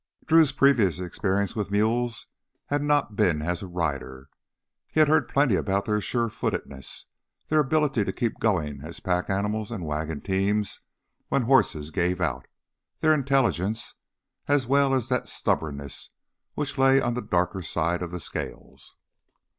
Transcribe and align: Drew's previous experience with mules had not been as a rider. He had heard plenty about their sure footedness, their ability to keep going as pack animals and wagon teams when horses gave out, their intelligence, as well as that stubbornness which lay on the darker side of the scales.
Drew's 0.25 0.51
previous 0.51 0.97
experience 0.97 1.55
with 1.55 1.69
mules 1.69 2.25
had 2.69 2.81
not 2.81 3.15
been 3.15 3.43
as 3.43 3.61
a 3.61 3.67
rider. 3.67 4.29
He 4.87 4.99
had 4.99 5.07
heard 5.07 5.29
plenty 5.29 5.53
about 5.53 5.85
their 5.85 6.01
sure 6.01 6.27
footedness, 6.27 7.05
their 7.49 7.59
ability 7.59 8.03
to 8.05 8.11
keep 8.11 8.39
going 8.39 8.81
as 8.83 8.99
pack 8.99 9.29
animals 9.29 9.69
and 9.69 9.85
wagon 9.85 10.19
teams 10.19 10.79
when 11.27 11.43
horses 11.43 11.91
gave 11.91 12.19
out, 12.19 12.47
their 13.01 13.13
intelligence, 13.13 13.93
as 14.47 14.65
well 14.65 14.95
as 14.95 15.07
that 15.09 15.27
stubbornness 15.29 16.09
which 16.55 16.79
lay 16.79 16.99
on 16.99 17.13
the 17.13 17.21
darker 17.21 17.61
side 17.61 18.01
of 18.01 18.09
the 18.09 18.19
scales. 18.19 18.95